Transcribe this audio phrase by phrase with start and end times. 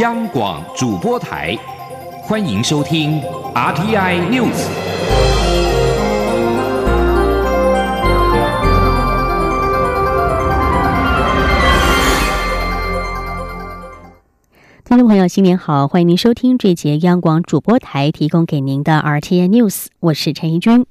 [0.00, 1.56] 央广主播台，
[2.20, 3.18] 欢迎收听
[3.54, 4.52] RTI News。
[14.84, 15.88] 听众朋友，新年好！
[15.88, 20.84] 欢迎您收听这节央广主播台提供给您的 RTI News，我是陈怡君。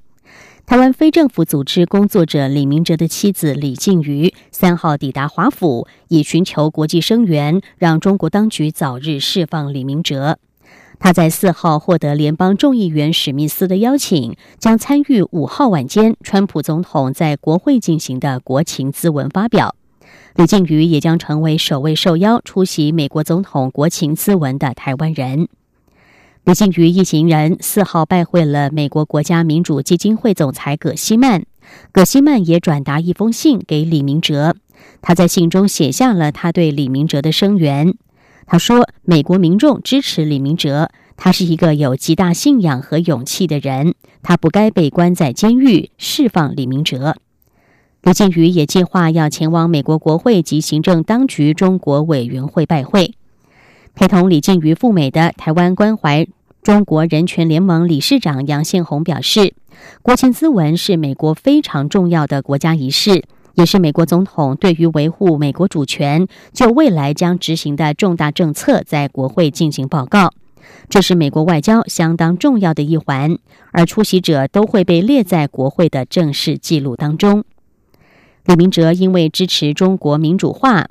[0.66, 10.40] 台湾非政府组织工作者李明哲的妻子李静瑜三号抵达华府，以寻求国际声援，让中国当局早日释放李明哲。
[10.98, 19.76] 他在四号获得联邦众议员史密斯的邀请，将参与五号晚间川普总统在国会进行的国情咨文发表。
[20.36, 25.48] 李静瑜也将成为首位受邀出席美国总统国情咨文的台湾人。
[26.46, 31.44] 李靖宇一行人四号拜会了美国国家民主基金会总裁葛西曼，
[31.92, 34.56] 葛西曼也转达一封信给李明哲。
[35.02, 37.96] 他在信中写下了他对李明哲的声援。
[38.46, 45.90] 他说：“美国民众支持李明哲，他是一个有极大信仰和勇气的人，他不该被关在监狱。
[45.98, 47.16] 释放李明哲。”
[48.04, 53.16] 李靖宇也计划要前往美国国会及行政当局中国委员会拜会。
[53.96, 56.28] 陪同李靖瑜赴美的台湾关怀
[56.62, 59.54] 中国人权联盟理事长杨宪宏表示，
[60.02, 70.34] 国情咨文是美国非常重要的国家仪式，也是美国总统对于维护美国主权、就未来将执行的重大政策在国会进行报告。
[70.90, 73.38] 这是美国外交相当重要的一环，
[73.72, 77.46] 而出席者都会被列在国会的正式记录当中。
[78.46, 80.90] 李明哲因为支持中国民主化。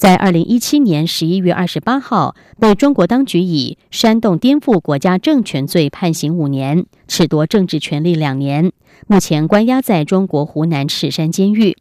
[0.00, 8.72] 在二零一七年十一月二十八号，被中国当局以煽动颠覆国家政权罪判刑五年，褫夺政治权利两年，
[9.06, 11.76] 目前关押在中国湖南赤山监狱。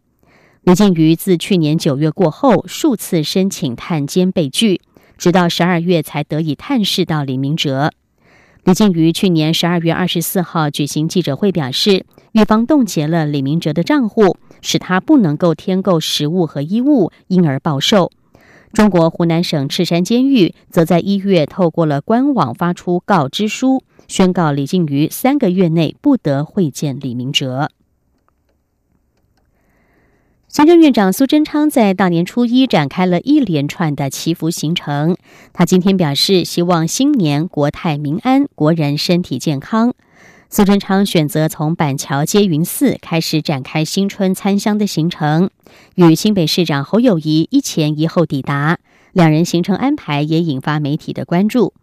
[0.64, 4.82] 李静瑜自去年九月过后，数次申请探监被拒，
[5.18, 7.94] 直到十二月才得以探视到李明哲。
[8.66, 14.36] 李静瑜去年十二月二十四号举行记者会，表示狱方冻结了李明哲的账户。
[14.62, 18.12] 使他不能够添购食物和衣物，因而暴瘦。
[18.74, 27.72] 中国湖南省赤山监狱则在一月透过了官网发出告知书，宣告李静瑜三个月内不得会见李明哲。
[30.48, 35.16] 行政院长苏贞昌在大年初一展开了一连串的祈福行程。
[35.54, 39.94] 他今天表示，希望新年国泰民安，国人身体健康。
[40.52, 45.52] 苏贞昌选择从板桥接云寺开始展开新春参香的行程，
[45.94, 48.80] 与新北市长侯友谊一前一后抵达，
[49.14, 51.76] 两人行程安排也引发媒体的关注。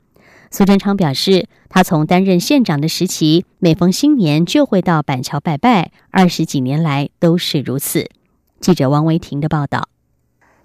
[0.50, 8.10] 苏贞昌表示，他从担任县长的时期，每逢新年就会到板桥拜拜，二十几年来都是如此。
[8.58, 9.88] 记者王维婷的报道。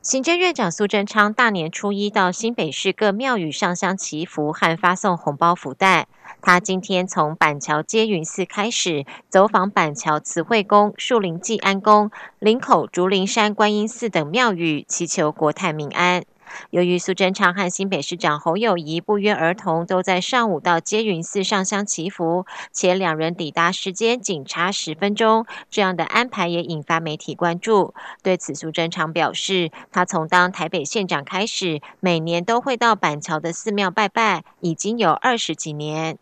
[0.03, 6.07] 行政院长苏贞昌大年初一到新北市各庙宇上香祈福和发送红包福袋。
[6.41, 16.23] 他今天从板桥接云寺开始，走访板桥慈惠宫、树林济安宫、林口竹林山观音寺等庙宇，祈求国泰民安。
[16.69, 27.93] 由于苏贞昌和新北市长侯友谊不约而同都在上午到接云寺上香祈福，且两人抵达时间仅差十分钟，这样的安排也引发媒体关注。
[28.23, 36.17] 对此，苏贞昌表示，他从当台北县长开始，每年都会到板桥的寺庙拜拜，已经有二十几年。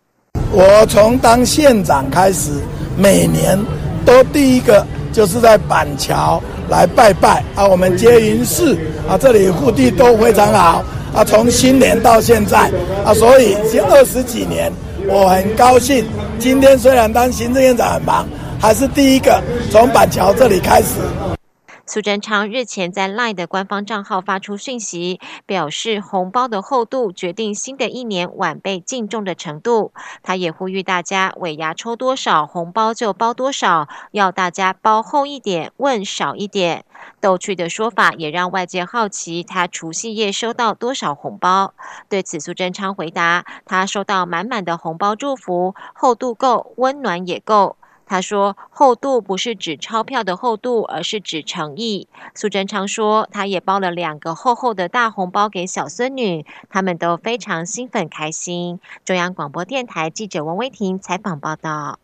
[0.52, 2.64] 我从当县长开始，
[2.98, 3.58] 每年
[4.06, 8.78] 都第一个就是在板桥来拜拜啊，我们接云寺
[9.08, 10.84] 啊，这里护地都非常好
[11.14, 12.72] 啊，从新年到现在
[13.06, 14.72] 啊，所以已经二十几年，
[15.08, 16.06] 我很高兴。
[16.38, 18.28] 今天虽然当行政院长很忙，
[18.60, 21.29] 还是第一个从板桥这里开始。
[21.90, 29.92] 苏贞昌日前在 LINE 的官方账号发出讯息，表示红包的厚度决定新的一年晚辈敬重的程度。
[30.22, 36.86] 他也呼吁大家尾牙抽多少红包就包多少，要大家包厚一点，问少一点。
[37.20, 41.74] 逗趣的说法也让外界好奇他除夕夜收到多少红包。
[42.08, 47.78] 对此，苏贞昌回答：他收到满满的红包祝福，厚度够，温暖也够。
[48.10, 62.00] 他说：“厚度不是指钞票的厚度，而是指诚意。”苏贞昌说：“他也包了两个厚厚的大红包给小孙女，他们都非常兴奋开心。”中央广播电台记者王威婷采访报道。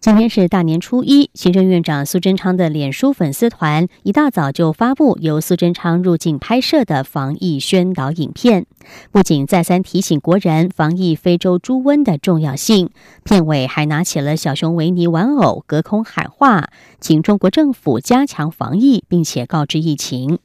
[0.00, 8.64] 今天是大年初一，行政院长苏贞昌的脸书粉丝团一大早就发布由苏贞昌入境拍摄的防疫宣导影片，
[9.12, 12.88] 不仅再三提醒国人防疫非洲猪瘟的重要性，
[13.24, 20.38] 片尾还拿起了小熊维尼玩偶，隔空喊话，请中国政府加强防疫，并且告知疫情。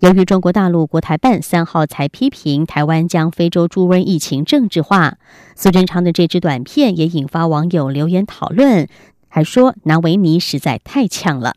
[0.00, 5.16] 由于中国大陆国台办三号才批评台湾将非洲猪瘟疫情政治化，
[5.54, 8.88] 苏贞昌的这支短片也引发网友留言讨论，
[9.28, 11.54] 还说拿维尼实在太呛了。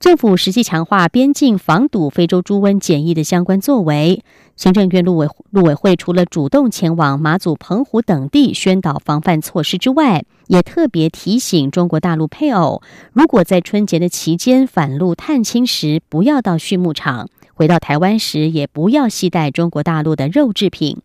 [0.00, 4.22] 政府实际强化边境防堵非洲猪瘟检疫的相关作为。
[4.54, 12.80] 行政院陆委陆委会除了主动前往马祖、澎湖等地宣导防范措施之外，也特别提醒中国大陆配偶，
[13.12, 20.98] 如果在春节的期间返路探亲时，不要到畜牧场；回到台湾时，也不要携带中国大陆的肉制品。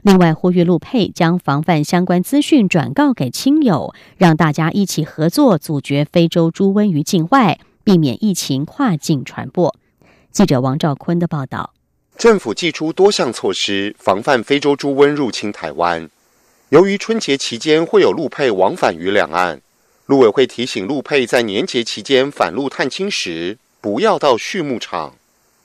[0.00, 7.58] 另外，呼吁陆配将防范相关资讯转告给亲友，让大家一起合作阻绝非洲猪瘟于境外。
[7.88, 9.74] 避免疫情跨境传播。
[10.30, 11.72] 记者王兆坤的报道：
[12.18, 16.06] 政府祭出多项措施防范非洲猪瘟入侵台湾。
[16.68, 19.62] 由于春节期间会有陆配往返于两岸，
[20.04, 25.14] 陆委会提醒陆配在年节期间返陆探亲时，不要到畜牧场，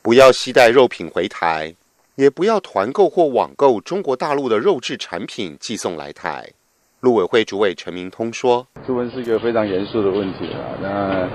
[0.02, 1.76] 不要携带肉品回台，
[2.16, 6.50] 也不要团购或网购中国大陆的肉制产品寄送来台。
[7.02, 11.30] 陆委会主委陈明通说：“猪瘟是一个非常严肃的问题啊，那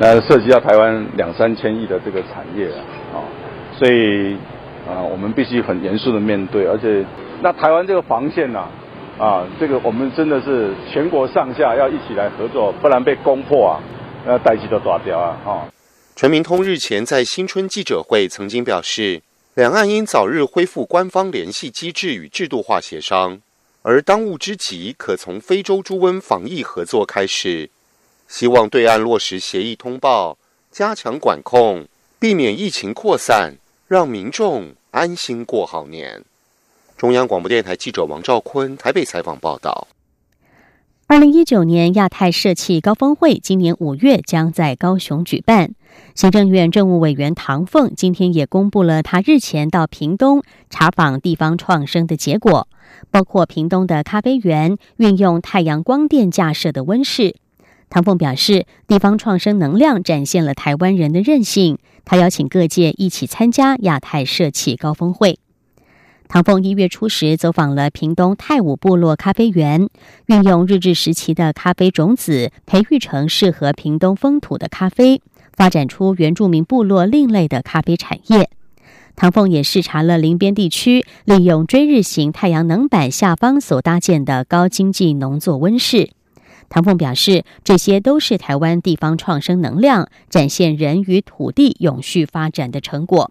[0.00, 2.84] 那涉及到台湾两三千亿的这个产业啊，
[3.14, 3.16] 啊，
[3.76, 4.34] 所以
[4.88, 7.04] 啊，我们必须很严肃的面对，而且
[7.42, 8.68] 那台湾这个防线呐，
[9.18, 13.82] 啊，这个我们真的是全国上下要一起来合作，不然被攻破啊，
[14.24, 15.36] 那代机都抓掉啊！
[15.44, 15.68] 啊，
[16.14, 19.22] 陈明通日前在新春记者会曾经表示，
[19.54, 23.40] 两岸应早日恢复官方联系机制与制度化协商。
[23.82, 27.70] 而当务之急，可从非洲猪瘟防疫合作开始。
[28.28, 30.36] 希望对岸落实协议通报，
[30.70, 31.86] 加强管控，
[32.20, 33.54] 避免疫情扩散，
[33.88, 36.22] 让民众安心过好年。
[36.98, 39.88] 中央广播电台记者王兆坤台北采访报道。
[41.06, 45.70] 二零一九年亚太社企高峰会今年五月将在高雄举办。
[46.14, 52.68] 行政院政务委员唐凤今天也公布了他日前到屏东查访地方创生的结果，
[53.10, 57.36] 包括屏东的咖啡园运用太阳光电架设的温室。
[57.90, 61.78] 唐凤表示，地方创生能量展现了台湾人的韧性。
[62.04, 65.38] 他邀请各界一起参加亚太社企高峰会。
[66.26, 69.88] 唐凤一月初时走访了屏东太武部落咖啡园，
[70.26, 75.22] 运用日治时期的咖啡种子，培育成适合屏东风土的咖啡，
[75.54, 78.50] 发展出原住民部落另类的咖啡产业。
[79.16, 86.10] 唐凤也视察了林边地区，利用追日型太阳能板下方所搭建的高经济农作温室。
[86.68, 93.30] 唐凤表示，这些都是台湾地方创生能量，展现人与土地永续发展的成果。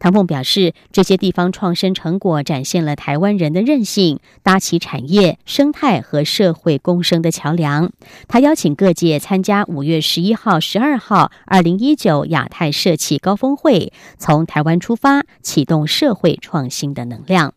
[0.00, 7.90] 唐凤表示，这些地方创生成果展现了台湾人的韧性，搭起产业、生态和社会共生的桥梁。
[8.28, 17.54] 他邀请各界参加五月十一号、十二号二零一九亚太社企高峰会，从台湾出发，启动社会创新的能量。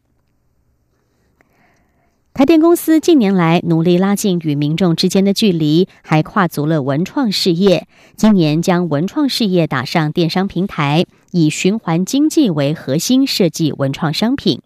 [2.34, 7.88] 台电公司近年来努力拉近与民众之间的距离，还跨足了文创事业。
[8.16, 14.62] 今年将文创事业打上电商平台，以循环经济为核心设计文创商品，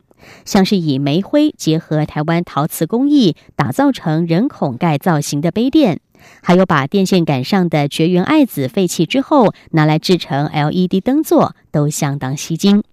[0.46, 6.00] 像是以煤灰结合台湾陶瓷工艺，打造成人孔盖造型的杯垫，
[6.44, 12.84] 还有把电线杆上的绝缘爱子废弃之后拿来制成 LED 灯座，都相当吸睛。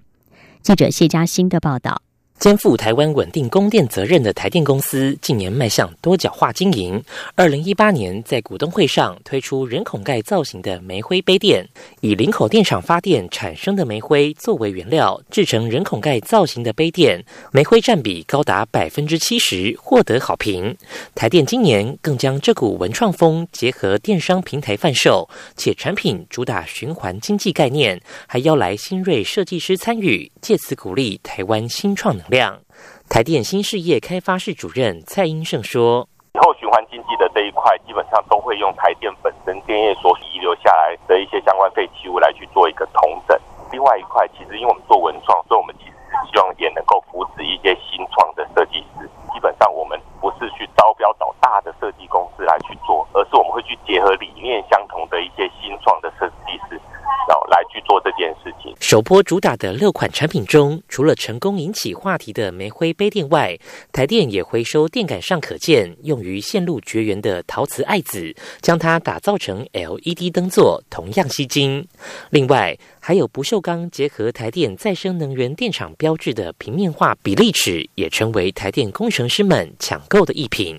[0.62, 2.00] 记者谢嘉欣的报道。
[2.42, 7.00] 肩负台湾稳定供电责任的台电公司，近年迈向多角化经营。
[7.36, 11.64] 二零一八年在股东会上推出人孔盖造型的煤灰杯垫，
[12.00, 20.76] 以林口电厂发电产生的煤灰作为原料，制成人孔盖造型的杯垫，煤灰占比高达百分之七十，获得好评。
[21.14, 32.24] 台电今年更将这股文创风结合电商平台贩售，且产品主打循环经济概念，还邀来新锐设计师参与，借此鼓励台湾新创能。
[32.32, 32.62] 量
[33.10, 43.38] 台电新事业开发室主任蔡英胜说：“以后循环经济的这一块，基本上都会用台电本身电业所遗留下来的一些相关废弃物来去做一个统整。
[43.70, 45.92] 另外一块，其实因为我们做文创，所以我们其实
[46.32, 49.06] 希望也能够扶持一些新创的设计师。
[49.34, 56.80] 基本上，我们不是去招标找大的设计公司来去做，而是我们会去结合理念相同的一些新创的设计师。”
[57.28, 58.74] 然后来去做这件事情。
[58.92, 63.58] 首波主打的六款产品中，除了成功引起话题的煤灰杯垫外，
[63.90, 71.88] 台电也回收电杆上可见用于线路绝缘的陶瓷爱子，将它打造成 LED 灯座，同样吸睛。
[72.28, 80.78] 另外，还有不锈钢结合台电再生能源电厂标志的平面化比例尺，也成为台电工程师们抢购的一品。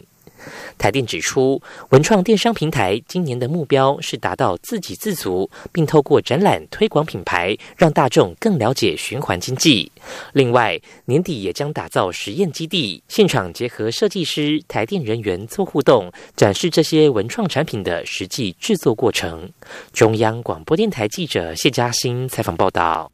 [0.78, 9.92] 台电指出，文创电商平台今年的目标是达到自给自足，并透过展览推广品牌，让大众更了解循环经济。
[10.34, 19.50] 另外，年底也将打造实验基地，现场结合设计师、台电人员做互动，展示这些文创产品的实际制作过程。
[19.92, 23.12] 中央广播电台记者谢嘉欣采访报道。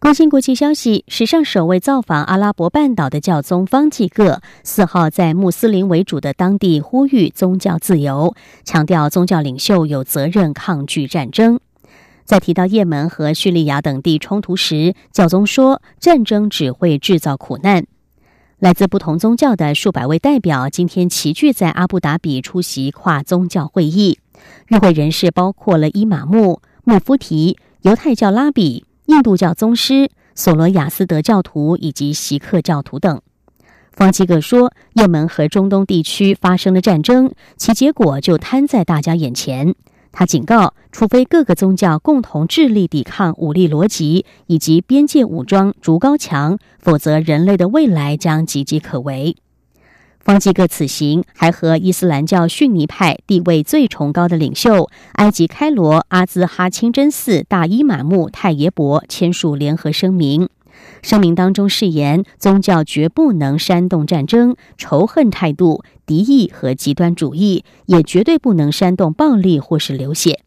[0.00, 8.32] 关心国际消息，史上首位造访阿拉伯半岛的教宗方济各四号在穆斯林为主的当地呼吁宗教自由，
[8.64, 11.58] 强调宗教领袖有责任抗拒战争。
[12.24, 17.84] 在提到也门和叙利亚等地冲突时，教宗说：“战争只会制造苦难。”
[18.60, 24.20] 来自不同宗教的数百位代表今天齐聚在阿布达比出席跨宗教会议，
[24.68, 28.84] 与会人士包括了伊玛目、穆夫提、犹太教拉比。
[29.08, 33.22] 印度教宗师、索罗亚斯德教徒以及锡克教徒等，
[33.90, 39.74] 方基格说：“也门和中东地区发生了战争，其结果就摊在大家眼前。”
[40.12, 49.36] 他警告，除非各个宗教共同致力抵抗武力逻辑以及边界武装筑高墙，否则人类的未来将岌岌可危。
[50.28, 60.50] 方济各此行还和伊斯兰教逊尼派地位最崇高的领袖埃及开罗阿兹哈清真寺大伊玛目泰耶伯签署联合声明。
[61.00, 70.40] 声明当中誓言，宗教绝不能煽动战争、仇恨态度、敌意和极端主义，也绝对不能煽动暴力或是流血。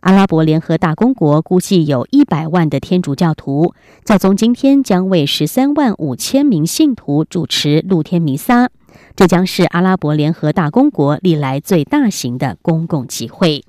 [0.00, 3.72] 阿拉伯联合大公国估计有一百万的天主教徒，
[4.04, 8.68] 教宗今天将为十三万五千名信徒主持露天弥撒。
[9.16, 13.64] 这将是阿拉伯联合大公国历来最大型的公共集会。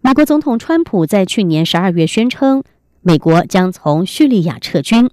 [0.00, 2.62] 美国总统川普在去年十二月宣称，
[3.02, 5.10] 美国将从叙利亚撤军。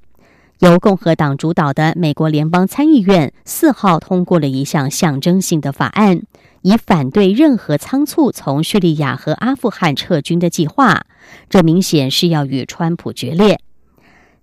[0.59, 6.21] 由共和党主导的美国联邦参议院四号通过了一项象征性的法案，
[6.61, 11.05] 以反对任何仓促从叙利亚和阿富汗撤军的计划。
[11.49, 13.59] 这明显是要与川普决裂。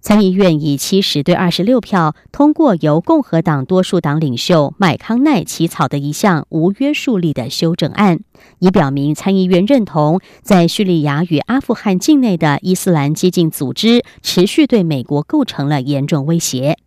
[0.02, 8.18] 参议院以七十对二十六票通过由共和党多数党领袖麦康奈起草的一项无约束力的修正案，
[8.58, 16.78] 以表明参议院认同在叙利亚与阿富汗境内的伊斯兰激进组织持续对美国构成了严重威胁。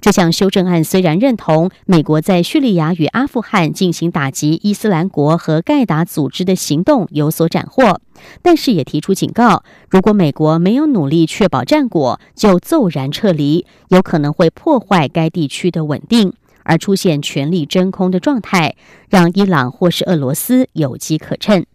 [0.00, 8.00] 这项修正案虽然认同美国在叙利亚与阿富汗进行打击伊斯兰国和盖达组织的行动有所斩获，
[8.40, 18.76] 但是也提出警告：如果美国没有努力确保战果，就骤然撤离，有可能会破坏该地区的稳定，而出现权力真空的状态，
[19.08, 21.66] 让伊朗或是俄罗斯有机可乘。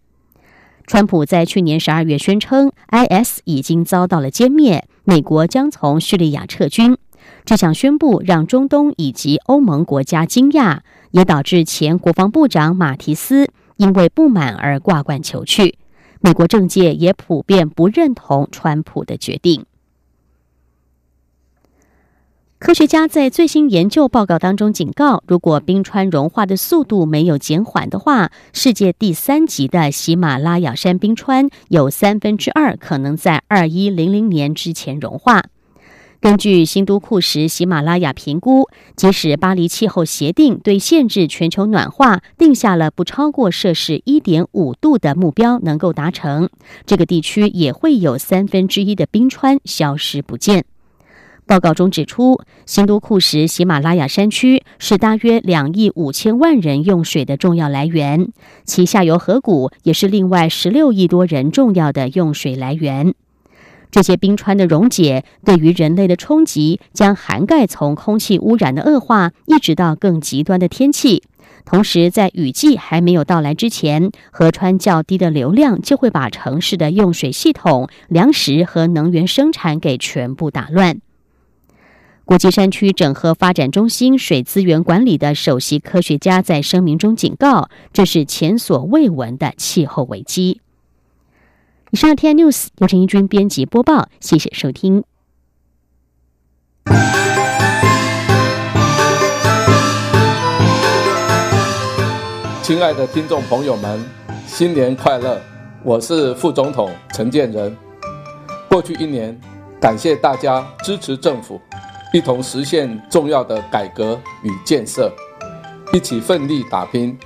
[0.86, 6.96] 川普在去年十二月宣称，IS 已经遭到了歼灭，美国将从叙利亚撤军。
[7.44, 15.76] 这项宣布让中东以及欧盟国家惊讶，也导致前国防部长马提斯因为不满而挂冠求去。
[16.20, 19.66] 美国政界也普遍不认同川普的决定。
[22.58, 35.42] 科学家在最新研究报告当中警告，如果冰川融化的速度没有减缓的话，世界第三级的喜马拉雅山冰川有三分之二可能在二一零零年之前融化。
[36.24, 46.48] 根据新都库什喜马拉雅评估，即使巴黎气候协定对限制全球暖化定下了不超过摄氏一点五度的目标能够达成，
[46.86, 50.64] 这个地区也会有三分之一的冰川消失不见。
[51.44, 58.32] 报告中指出，新都库什喜马拉雅山区是大约两亿五千万人用水的重要来源，
[58.64, 63.14] 其下游河谷也是另外十六亿多人重要的用水来源。
[63.94, 71.22] 这些冰川的溶解对于人类的冲击将涵盖从空气污染的恶化，一直到更极端的天气。
[71.64, 80.98] 同时，在雨季还没有到来之前，河川较低的流量就会把城市的用水系统、粮食和能源生产给全部打乱。
[82.24, 90.62] 国际山区整合发展中心水资源管理的首席科学家在声明中警告，这是前所未闻的气候危机。
[91.94, 95.04] 以上 T News 由陈一军编辑播报，谢谢收听。
[102.64, 104.04] 亲爱的听众朋友们，
[104.44, 105.40] 新年快乐！
[105.84, 107.76] 我是副总统陈建仁。
[108.68, 109.40] 过去一年，
[109.80, 111.60] 感谢大家支持政府，
[112.12, 115.12] 一同实现重要的改革与建设，
[115.92, 117.16] 一起奋力打拼，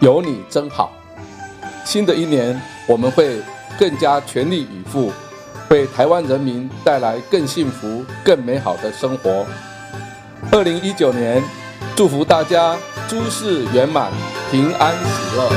[0.00, 0.92] 有你真好。
[1.86, 3.40] 新的一年，我们会。
[3.78, 5.12] 更加全力以赴，
[5.70, 9.44] 为台湾人民带来更幸福、更美好的生活。
[10.52, 11.42] 二零一九年，
[11.96, 12.76] 祝福大家
[13.08, 14.12] 诸事圆满，
[14.50, 15.50] 平安喜乐。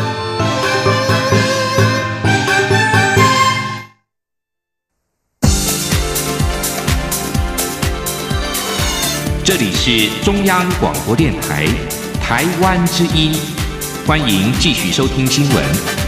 [9.44, 11.66] 这里是中央广播电台
[12.22, 13.34] 台湾之音，
[14.06, 16.07] 欢迎继续收听新闻。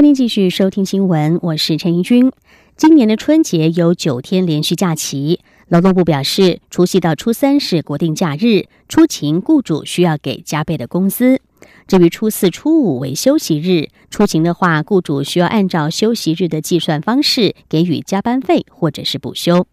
[0.00, 2.32] 欢迎继续收听新闻，我是陈怡君。
[2.74, 11.42] 今年的春节有九天连续假期，劳动部表示，除夕到初三是国定假日，出勤雇主需要给加倍的工资。
[11.86, 19.66] 至于初四、初五为休息日，出勤的话，雇主需要按照休息日的计算方式给予加班费或者是补休。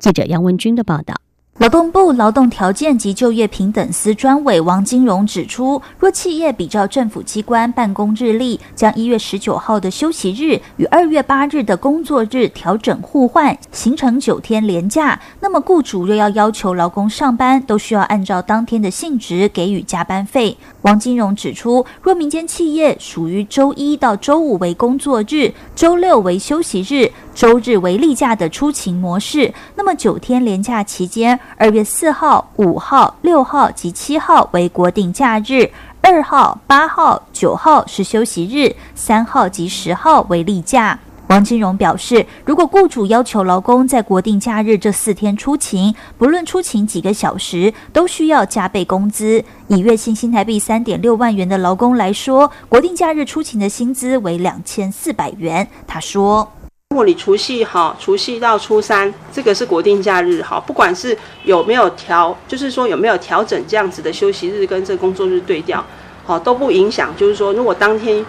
[0.00, 1.14] 记者杨文军的报道。
[1.60, 20.56] 劳动部劳动条件及就业平等司专委王金荣指出，若企业比照政府机关办公日历，将一月十九号的休息日与二月八日的工作日调整互换，形成九天连假，那么雇主若要要求劳工上班，都需要按照当天的性质给予加班费。
[20.80, 40.98] 王金荣指出，若民间企业属于周一到周五为工作日，周六为休息日，周日为例假的出勤模式，那么九天连假期间，二月四号、五号、六号及七号为国定假日，二号、八号、九号是休息日，三号及十号为例假。
[41.28, 49.44] 王金荣表示，如果雇主要求劳工在国定假日这四天出勤，不论出勤几个小时，都需要加倍工资。
[49.68, 55.68] 以月薪新台币三点六万元的劳工来说，国定假日出勤的薪资为两千四百元。
[55.86, 56.50] 他说
[56.92, 65.84] ：“如果你除夕哈，除夕到初三，这个是国定假日哈，不管是有没有调，就是说有没有调整这样子的休息日跟这工作日对调，
[66.24, 67.14] 好都不影响。
[67.16, 68.24] 就是说，如果当天。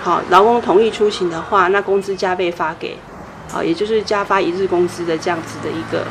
[0.00, 2.96] 好，劳工同意出勤的话，那工资加倍发给，
[3.50, 6.06] 好，也就是加发一日工资的这样子的一个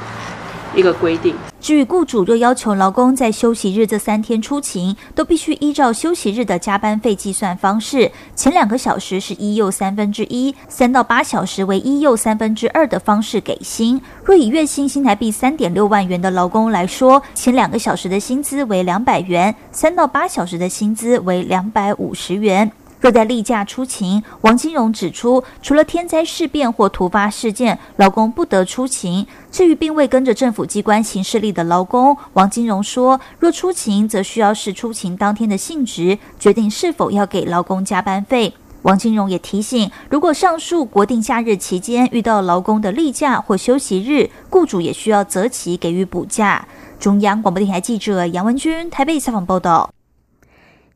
[0.75, 1.35] 一个规定。
[1.59, 14.01] 至于雇主若要求劳工在休息日这三天出勤，都必须依照休息日的加班费计算方式，前两个小时是一又三分之一，三到八小时为一又三分之二的方式给薪。
[14.25, 22.69] 若以月薪新台币三点六万元的劳工来说，前两个小时的薪资为两百元，三到八小时的薪资为两百五十元。
[23.03, 29.27] 若在例假出勤，王金荣指出，除了天灾事变或突发事件，劳工不得出勤。
[29.51, 38.53] 至于并未跟着政府机关行事历的劳工，王金荣说，若出勤，则需要视出勤当天的性质，决定是否要给劳工加班费。
[38.83, 46.65] 王金荣也提醒，如果上述国定假日期间遇到劳工的例假或休息日，雇主也需要择期给予补假。
[47.01, 49.89] 中央广播电台记者杨文君台北采访报道。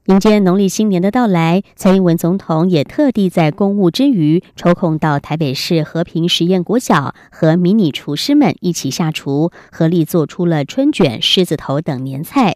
[0.08, 12.56] 迎接农历新年的到来，蔡英文总统也特地在公务之余抽空到台北市和平实验国小和迷你厨师们一起下厨，合力做出了春卷、狮子头等年菜。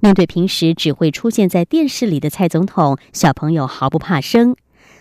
[0.00, 4.54] 面对平时只会出现在电视里的蔡总统，小朋友毫不怕生。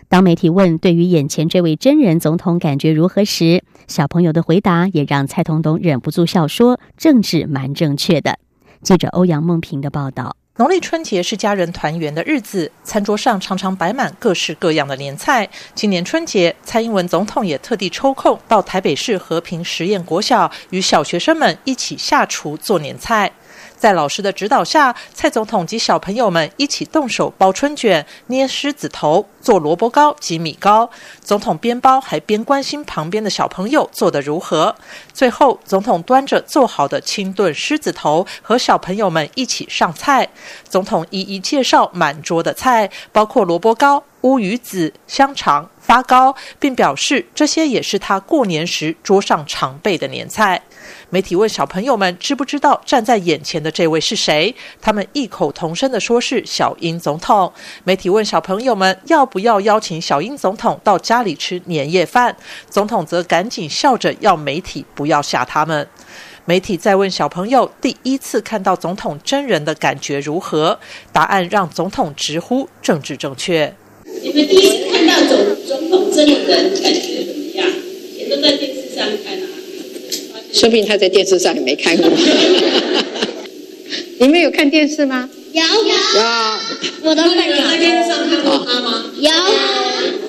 [0.08, 8.40] 当媒体问对于眼前这位真人总统感觉如何时，小朋友的回答也让蔡总统忍不住笑说：“政治蛮正确的。”
[8.82, 10.38] 记者欧阳梦平的报道。
[10.60, 15.48] 农历春节是家人团圆的日子，餐桌上常常摆满各式各样的年菜。
[15.74, 23.32] 今年春节，蔡英文总统也特地抽空到台北市和平实验国小，与小学生们一起下厨做年菜。
[23.80, 30.90] 在老师的指导下，蔡总统及小朋友们一起动手包春卷、捏狮子头、做萝卜糕及米糕。
[31.22, 34.76] 总统边包还边关心旁边的小朋友做得如何。
[35.14, 40.28] 最后，总统端着做好的清炖狮子头，和小朋友们一起上菜。
[40.68, 50.62] 总统一一介绍满桌的菜，包括萝卜糕、乌鱼子、香肠、发糕，并表示这些也是他过年时桌上常备的年菜。
[51.10, 54.54] 媒体问小朋友们知不知道站在眼前的这位是谁？
[54.80, 57.52] 他们异口同声地说是小英总统。
[57.84, 62.38] 媒体问小朋友们要不要邀请小英总统到家里吃年夜饭，
[62.70, 65.88] 总统则赶紧笑着要媒体不要吓他们。
[66.46, 70.80] 媒体再问小朋友第一次看到总统真人的感觉如何，
[71.12, 73.74] 答案让总统直呼政治正确。
[74.22, 77.68] 你们第一次看到总总统真人感觉怎么样？
[78.18, 79.46] 也都在电视上看啊。
[80.52, 82.10] 说不定他在电视上也没看过。
[84.20, 85.30] 你们有看电视吗？
[85.54, 85.68] 有有。
[87.04, 89.06] 我都在电视上看过他吗？
[89.20, 89.32] 有。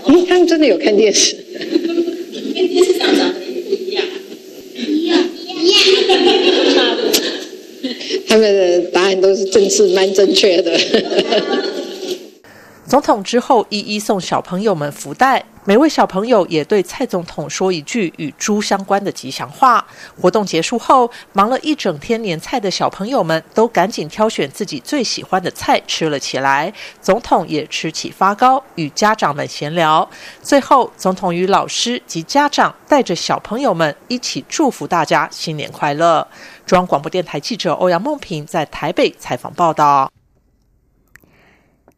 [0.07, 1.37] 嗯，他们真的有看电视。
[2.55, 4.05] 跟电视上长得不一样。
[4.77, 5.81] 一样一样。
[8.29, 10.79] 他们的答案都是政治蛮正确的。
[12.91, 19.87] 总统之后一一送小朋友们福袋，每位小朋友也对蔡总统说一句与猪相关的吉祥话。
[20.21, 26.75] 活动结束后，忙了一整天年菜的小朋友们都赶紧挑选自己最喜欢的菜吃了起来。
[27.01, 30.11] 总统也吃起发糕，与家长们闲聊。
[30.43, 36.27] 最后，总统与老师及家长带着小朋友们一起祝福大家新年快乐。
[36.67, 40.11] 中央广播电台记者欧阳梦平在台北采访报道。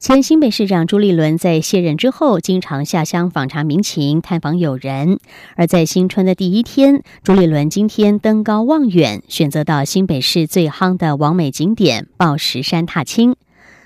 [0.03, 5.21] 前新北市长朱立伦在卸任之后，经常下乡访查民情、探访友人。
[5.55, 13.37] 而在新春的第一天，朱立伦今天登高望远，选择到新北市最夯的王美景点报石山踏青。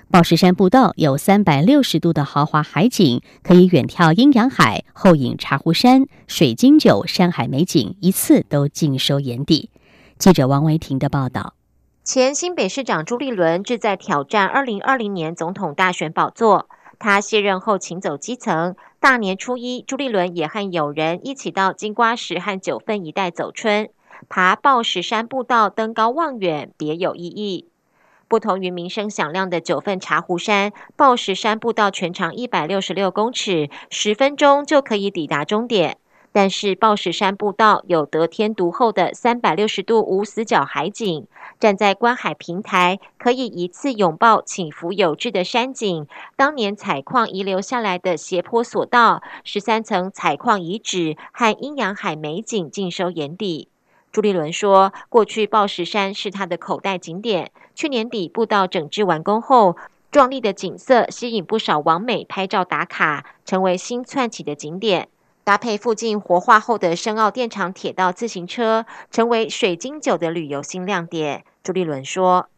[0.09, 9.69] 报石山步道有三百六十度的豪华海景，可以远眺阴阳海、后影茶壶山、水晶酒山海美景，一次都尽收眼底。
[10.17, 11.53] 记者王维婷的报道。
[12.07, 16.69] 前新北市长朱立伦志在挑战二零二零年总统大选宝座。
[16.97, 18.77] 他卸任后，请走基层。
[19.01, 23.89] 大年初一，朱立伦也和友人一起到金瓜石和九份一带走春，
[24.29, 27.67] 爬报石山步道，登高望远，别有意义。
[28.29, 35.97] 不同于名声响亮的九份茶壶山，报石山步道全长一百六十六公尺，十分钟就可以抵达终点。
[36.37, 41.25] 但是报石山步道有得天独厚的三百六十度无死角海景，
[41.59, 46.05] 站在观海平台，可以一次拥抱起伏有致的山景。
[46.35, 53.69] 当年采矿遗留下来的斜坡索道、十三层采矿遗址和阴阳海美景尽收眼底。
[54.11, 59.75] 朱立伦说：“过去报石山是他的口袋景点，去年底步道整治完工后，
[60.11, 65.07] 壮丽的景色吸引不少网美拍照打卡，成为新窜起的景点。”
[65.47, 71.45] 搭配附近活化后的深澳电厂铁道自行车，成为水晶酒的旅游新亮点。
[71.63, 72.49] 朱立伦说：“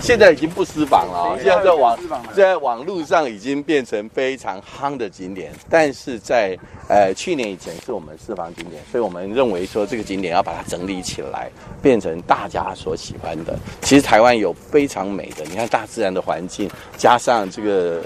[0.00, 1.98] 现在已经不私房了，现在在网
[2.32, 5.52] 在网络上已经变成非常夯的景点。
[5.68, 11.50] 但是在呃去年以前是我们私房景点，所以我们认为说这个景点要把它整理起来，
[11.82, 13.54] 变成大家所喜欢的。
[13.82, 18.02] 其实台湾有非常美的，你看大自然的环境，加上这个，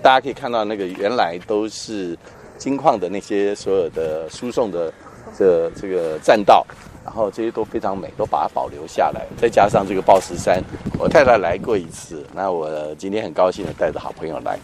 [0.00, 2.16] 大家可以看到那个原来都是。”
[2.62, 4.94] 金矿的那些所有的输送的
[5.36, 6.64] 这这个栈道，
[7.04, 9.26] 然后这些都非常美，都把它保留下来。
[9.36, 10.62] 再加上这个报石山，
[10.96, 14.56] 我太太来过一次，那我今天很高兴的带着好朋友来。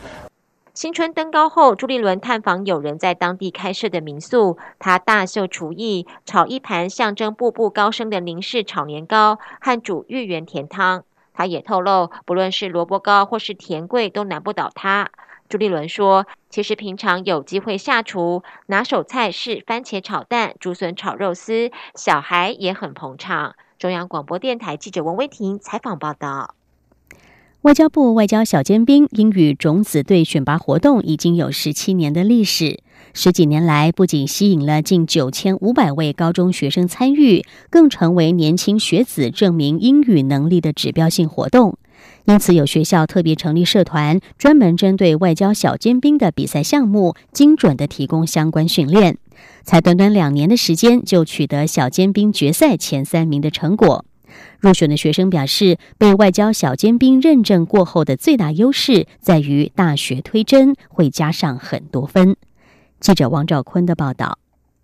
[0.74, 11.02] 新春登高后，朱立伦探访有人在当地开设的民宿，他大秀厨艺，炒一盘象征步步高升的宁氏炒年糕和煮芋圆甜汤。
[11.34, 15.10] 他也透露，不论是萝卜糕或是甜桂，都难不倒他。
[15.48, 26.54] 朱立伦说：“其实平常有机会下厨，拿手菜是番茄炒蛋、竹笋炒肉丝，小孩也很捧场。”中央广播电台记者王威婷采访报道。
[27.62, 32.82] 外交部外交小尖兵英语种子队选拔活动已经有十七年的历史，
[33.14, 41.78] 十几年来不仅吸引了近九千五百位高中学生参与，更成为年轻学子证明英语能力的指标性活动。
[42.24, 49.16] 因此，有学校特别成立社团，专门针对外交小尖兵的比赛项目，精准的提供相关训练。
[49.62, 54.04] 才短短两年的时间，就取得小尖兵决赛前三名的成果。
[54.60, 62.36] 入选的学生表示，被外交小尖兵认证过后的最大优势在于大学推甄会加上很多分。
[63.00, 64.38] 记者王兆坤的报道：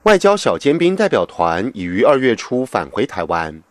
[0.04, 3.62] 外交小尖兵代表团已于二月初返回台湾，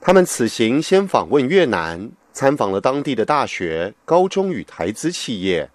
[0.00, 2.10] 他们此行先访问越南。
[2.38, 5.68] 参访了当地的大学、高中与台资企业，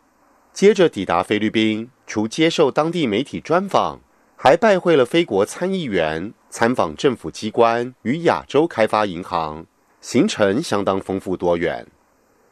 [0.54, 4.00] 接着抵达菲律宾，除接受当地媒体专访，
[4.38, 9.66] 还拜会了菲国参议员，参访政府机关与亚洲开发银行，
[10.00, 11.86] 行程相当丰富多元。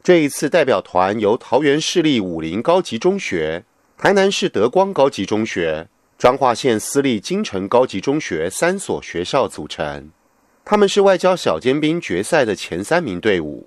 [0.02, 3.64] 这一次代表团由桃园市立武林高级中学、
[3.96, 10.10] 台南市德光高级中学、彰化县私立金城高级中学三所学校组成，
[10.66, 13.66] 他们是外交小尖兵决赛的前三名队伍。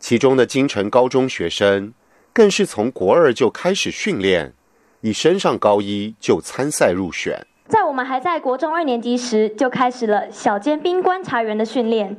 [0.00, 1.92] 其中的京城高中学生，
[2.32, 4.54] 更是从国二就开始训练，
[5.02, 7.46] 一升上高一就参赛入选。
[7.68, 12.16] 在我们还在国中二年级时，就开始了小尖兵观察员的训练。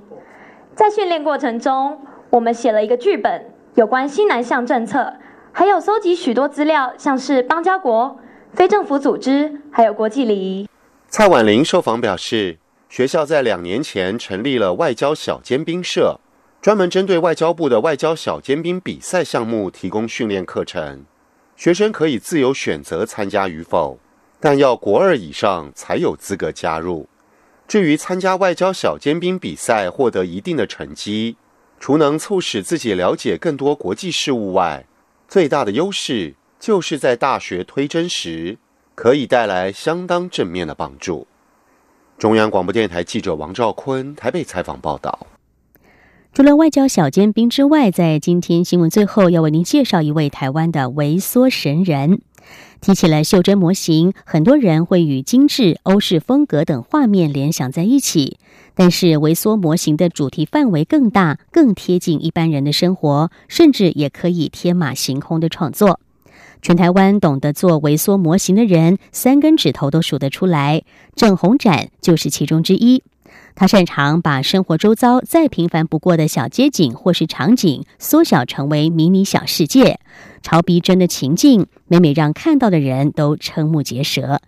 [0.75, 5.13] 在训练过程中，我们写了一个剧本，有关西南向政策，
[5.51, 8.17] 还有搜集许多资料，像是邦交国、
[8.53, 10.69] 非政府组织，还有国际礼仪。
[11.09, 16.19] 蔡婉玲受访表示，学校在两年前成立了外交小尖兵社。
[16.62, 21.04] 专门针对外交部的外交小尖兵比赛项目提供训练课程，
[21.56, 23.97] 学生可以自由选择参加与否，
[24.39, 27.10] 但要国二以上才有资格加入。
[27.67, 31.36] 至于参加外交小尖兵比赛获得一定的成绩，
[31.80, 34.86] 除能促使自己了解更多国际事务外，
[35.28, 38.60] 最大的优势就是在大学推甄时
[38.93, 41.26] 可以带来相当正面的帮助。
[42.19, 45.30] 中央广播电台记者王兆坤台北采访报道。
[46.33, 52.21] 除了外交小尖兵之外，在今天新闻最后要为您介绍一位台湾的微缩神人。
[52.79, 58.37] 提起了袖珍模型，很多人会与精致欧式风格等画面联想在一起。
[58.73, 65.99] 但是微缩模型的主题范围更大，更贴近一般人的生活，甚至也可以天马行空的创作。
[66.61, 70.83] 全台湾懂得做微缩模型的人，三根指头都数得出来。
[71.13, 73.03] 郑宏展就是其中之一。
[73.55, 79.99] 他擅长把生活周遭再平凡不过的小街景或是场景，缩小成为迷你小世界，
[80.41, 84.39] 超逼真的情境，每每让看到的人都瞠目结舌。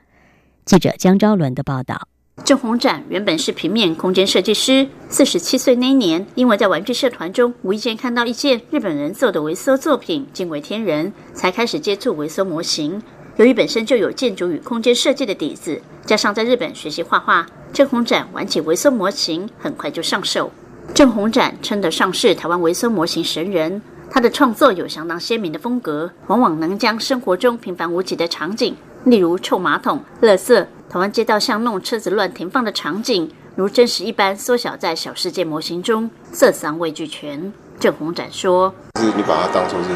[0.66, 2.08] 记者江昭伦的报道。
[2.44, 13.00] 郑宏展原本是平面空间设计师，四十七岁那年，因为在玩具社团中无意间看到一件日本人做的微缩作品，惊为天人，才开始接触微缩模型。
[13.38, 17.44] 由于本身就有建筑与空间设计的底子，加上在日本学习画画，
[17.74, 20.52] 郑宏展玩起微缩模型很快就上手。
[20.94, 30.64] 郑宏展称得上是台湾微缩模型神人，他的创作有相当鲜明的风格，往往能将生活中平凡无奇的场景，例如臭马桶、垃圾。
[30.88, 37.52] 台湾街道巷弄车子乱停放的场景，如真实一般缩小在小世界模型中，色香味俱全。
[37.84, 39.92] 郑红展说：“是你把它当做是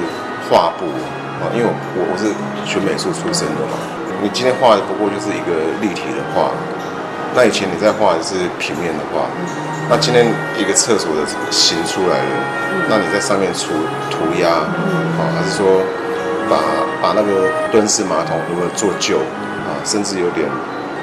[0.52, 0.84] 画布
[1.40, 2.28] 啊，因为我我是
[2.68, 3.80] 学美术出身的嘛。
[4.20, 6.52] 你今天画的不过就是一个立体的画，
[7.32, 9.24] 那以前你在画的是平面的画，
[9.88, 10.28] 那今天
[10.60, 12.36] 一个厕所的形出来了，
[12.92, 13.72] 那你在上面涂
[14.12, 15.80] 涂鸦，啊，还是说
[16.52, 16.60] 把
[17.00, 19.16] 把那个蹲式马桶如何做旧
[19.64, 20.44] 啊，甚至有点。”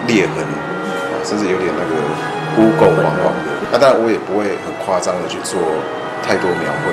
[0.04, 1.96] 裂痕啊，甚至有点那个
[2.60, 3.48] 污垢黄黄的。
[3.72, 5.56] 那当然我也不会很夸张的去做
[6.26, 6.90] 太多描绘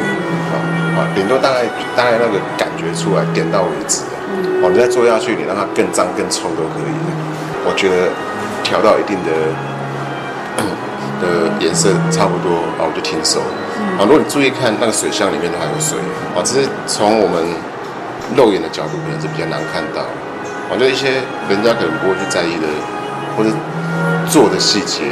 [0.52, 0.54] 啊
[1.00, 1.64] 啊，顶多大概
[1.96, 4.04] 大概那个感觉出来，点到为止
[4.62, 6.92] 哦，你再做下去，你让它更脏更臭都可以。
[7.64, 8.12] 我觉得
[8.64, 9.32] 调到一定的
[11.24, 13.40] 的颜色差不多啊，我就停手。
[13.98, 15.98] 啊，如果你注意看那个水箱里面都还有水
[16.36, 17.42] 啊，只是从我们
[18.36, 20.04] 肉眼的角度可能是比较难看到。
[20.70, 22.68] 我觉得一些人家可能不会去在意的。
[23.38, 23.50] 或者
[24.30, 25.04] 做的细节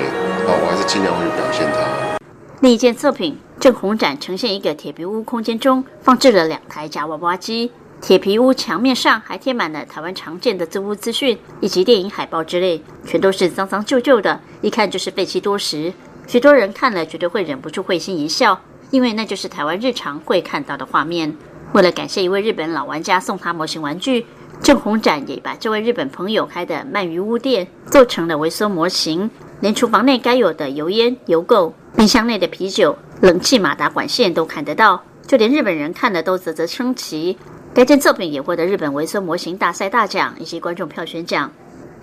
[0.45, 2.19] 啊，我还是尽量会去表现它。
[2.59, 7.69] 另一件作品，郑红展呈现一个铁皮屋空间中放置了两台夹娃娃机，
[7.99, 15.91] 铁皮屋墙面上还贴满了台湾常见的租屋资讯以及电影海报之类，全都是脏脏旧旧的，一看就是废弃多时。
[16.25, 21.35] 许多人看了绝对会忍不住会心一笑，因为那就是台湾日常会看到的画面。
[21.73, 24.25] 为了感谢一位日本老玩家送他模型玩具。
[24.61, 29.29] 郑红展也把这位日本朋友开的鳗鱼屋店做成了微缩模型，
[29.61, 37.37] 连厨房内该有的油烟、油垢、冰箱内的啤酒、冷气马达管线都看得到，就连日本人看了都啧啧称奇。
[37.73, 41.51] 该件作品也获得日本维缩模型大赛大奖以及观众票选奖。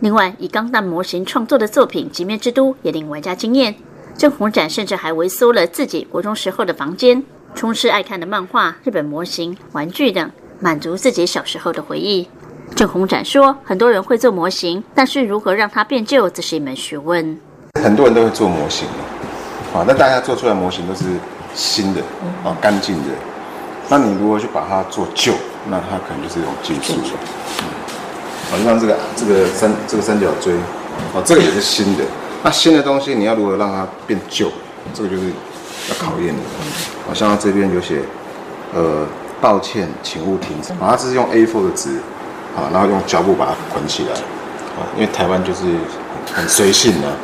[0.01, 3.75] 另外，以钢弹模型创作的作品《极面之都》也令玩家惊艳。
[4.17, 7.23] 郑红展甚至还维缩了自己国中时候的房间，
[7.55, 12.29] 充斥爱看的漫画、日本模型、玩具等，满足自己小时候的回忆。
[12.75, 17.39] 郑红展说：“很多人会做模型，但是如何让它变旧，这是一门学问。
[17.83, 18.87] 很多人都会做模型，
[19.75, 21.05] 啊，那大家做出来模型都是
[21.55, 22.01] 新的，
[22.45, 23.11] 啊，干净的。
[23.89, 25.33] 那你如何去把它做旧？
[25.69, 27.19] 那它可能就是一种技术了。
[28.51, 30.55] 好像这个这个三这个三角锥，
[31.15, 32.05] 哦，这个也是新的。
[32.43, 34.51] 那新的东西你要如何让它变旧？
[34.95, 35.23] 这个就是
[35.89, 36.41] 要考验的。
[37.07, 38.01] 好像它这边有写，
[38.75, 39.07] 呃，
[39.41, 40.73] 抱歉，请勿停止。
[40.75, 41.99] 啊，它是用 A4 的纸。”
[42.57, 45.65] 啊，然后用胶布把它捆起来，啊，因为台湾就是
[46.35, 47.17] 很随性的，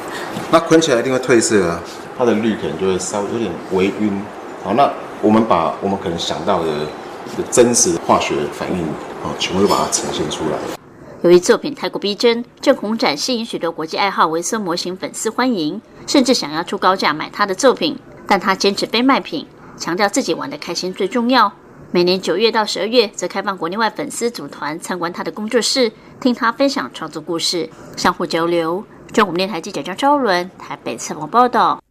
[0.51, 1.81] 那捆起来一定会褪色啊，
[2.17, 4.23] 它的绿可能就会稍微有点微晕。
[4.65, 6.71] 好，那我们把我们可能想到的
[7.37, 8.83] 的真实化学反应，
[9.23, 10.59] 啊，全部都把它呈现出来。
[11.23, 21.53] 由于作品太过逼真，郑红展吸引许多国际爱好维森模型粉丝欢迎，甚至想要出高价买他的作品，但他坚持非卖品，强调自己玩的开心最重要。
[21.93, 28.85] 每年九月到十二月，则开放国内外粉丝组团参观他的工作室，听他分享创作故事，相互交流。
[29.13, 31.83] 中国电台记者张昭伦台北采访报道。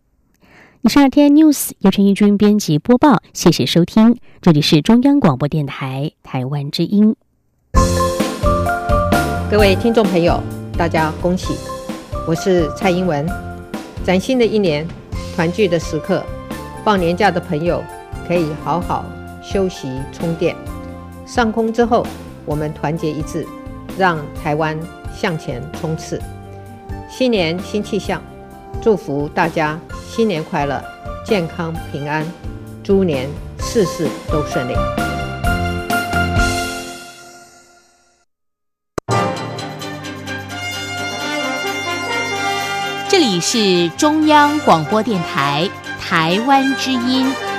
[0.83, 7.13] 以上 RT News 由陈义军编辑播报，谢谢收听，这里是中央广播电台台湾之音。
[9.51, 10.41] 各位听众朋友，
[10.77, 11.53] 大家恭喜！
[12.25, 13.27] 我是蔡英文。
[14.05, 14.87] 崭新的一年，
[15.35, 16.23] 团聚的时刻，
[16.85, 17.83] 放年假的朋友
[18.25, 19.03] 可以好好。
[19.43, 20.55] 休息充电，
[21.25, 22.07] 上空之后，
[22.45, 23.45] 我们团结一致，
[23.97, 24.77] 让台湾
[25.15, 26.21] 向前冲刺。
[27.09, 28.21] 新年新气象
[28.81, 30.81] 祝福大家新年快乐
[31.25, 32.25] 健康平安
[32.83, 34.73] 猪年事事都顺利。
[43.09, 47.50] 这里是中央广播电台台湾之音。